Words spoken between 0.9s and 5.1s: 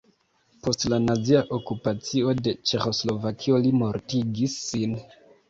la nazia okupacio de Ĉeĥoslovakio li mortigis sin.